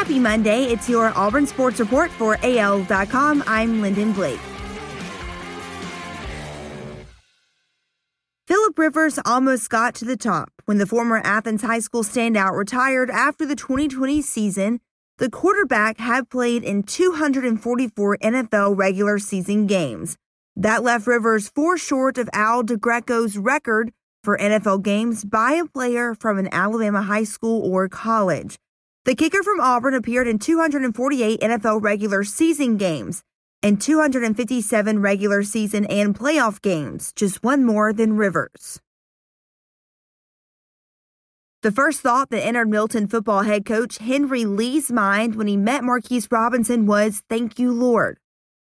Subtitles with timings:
[0.00, 0.64] Happy Monday.
[0.64, 3.44] It's your Auburn Sports Report for AL.com.
[3.46, 4.40] I'm Lyndon Blake.
[8.46, 13.10] Philip Rivers almost got to the top when the former Athens High School standout retired
[13.10, 14.80] after the 2020 season.
[15.18, 20.16] The quarterback had played in 244 NFL regular season games.
[20.56, 23.92] That left Rivers four short of Al Del Greco's record
[24.24, 28.56] for NFL games by a player from an Alabama high school or college.
[29.06, 33.22] The kicker from Auburn appeared in 248 NFL regular season games
[33.62, 38.78] and 257 regular season and playoff games, just one more than Rivers.
[41.62, 45.82] The first thought that entered Milton football head coach Henry Lee's mind when he met
[45.82, 48.18] Marquis Robinson was, Thank you, Lord.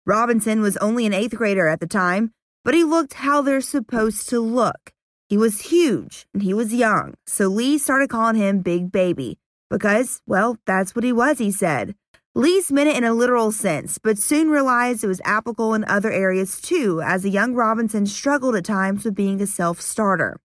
[0.04, 2.32] Robinson was only an eighth grader at the time,
[2.64, 4.92] but he looked how they're supposed to look.
[5.28, 9.38] He was huge and he was young, so Lee started calling him Big Baby
[9.70, 11.94] because, well, that's what he was, he said.
[12.36, 16.10] Lee's meant it in a literal sense, but soon realized it was applicable in other
[16.10, 20.40] areas too, as the young Robinson struggled at times with being a self starter.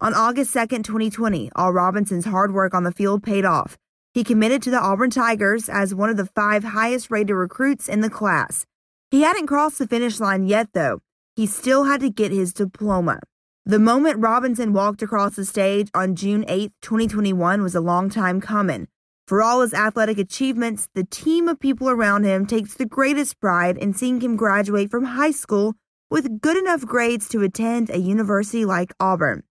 [0.00, 3.76] On August 2, 2020, all Robinson's hard work on the field paid off.
[4.14, 8.00] He committed to the Auburn Tigers as one of the five highest rated recruits in
[8.00, 8.64] the class.
[9.10, 11.00] He hadn't crossed the finish line yet, though.
[11.36, 13.20] He still had to get his diploma.
[13.66, 18.38] The moment Robinson walked across the stage on June 8, 2021 was a long time
[18.38, 18.88] coming.
[19.26, 23.78] For all his athletic achievements, the team of people around him takes the greatest pride
[23.78, 25.76] in seeing him graduate from high school
[26.10, 29.44] with good enough grades to attend a university like Auburn.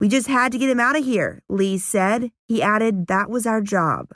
[0.00, 2.30] We just had to get him out of here, Lee said.
[2.48, 4.08] He added, that was our job.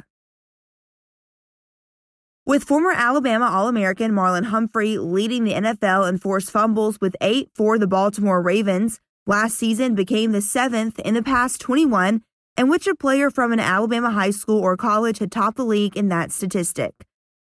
[2.47, 7.51] With former Alabama All American Marlon Humphrey leading the NFL in forced fumbles with eight
[7.55, 12.23] for the Baltimore Ravens, last season became the seventh in the past 21
[12.57, 15.97] in which a player from an Alabama high school or college had topped the league
[15.97, 16.95] in that statistic.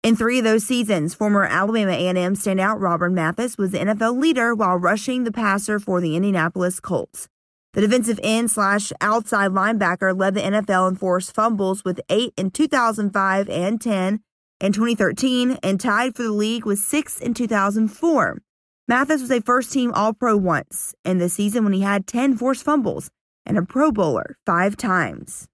[0.03, 4.55] In three of those seasons, former Alabama A&M standout Robert Mathis was the NFL leader
[4.55, 7.29] while rushing the passer for the Indianapolis Colts.
[7.73, 12.51] The defensive end slash outside linebacker led the NFL in forced fumbles with eight in
[12.51, 14.21] 2005 and 10
[14.61, 18.39] in 2013 and tied for the league with six in 2004.
[18.87, 22.37] Mathis was a first team All Pro once in the season when he had 10
[22.37, 23.11] forced fumbles
[23.47, 25.49] and a Pro Bowler five times.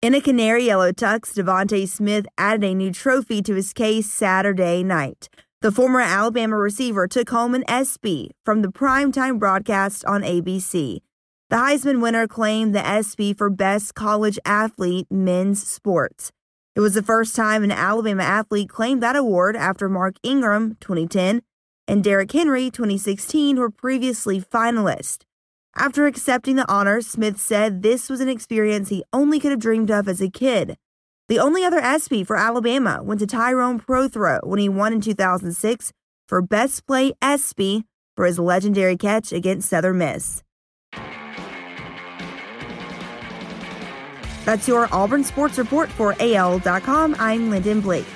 [0.00, 4.84] In a canary yellow tux, DeVonta Smith added a new trophy to his case Saturday
[4.84, 5.28] night.
[5.60, 11.00] The former Alabama receiver took home an ESPY from the primetime broadcast on ABC.
[11.50, 16.30] The Heisman winner claimed the ESPY for Best College Athlete Men's Sports.
[16.78, 21.42] It was the first time an Alabama athlete claimed that award after Mark Ingram, 2010,
[21.88, 25.24] and Derrick Henry, 2016, were previously finalists.
[25.74, 29.90] After accepting the honor, Smith said this was an experience he only could have dreamed
[29.90, 30.76] of as a kid.
[31.26, 35.92] The only other ESPY for Alabama went to Tyrone Prothro when he won in 2006
[36.28, 40.44] for Best Play ESPY for his legendary catch against Southern Miss.
[44.48, 47.16] That's your Auburn Sports Report for AL.com.
[47.18, 48.06] I'm Lyndon Blake.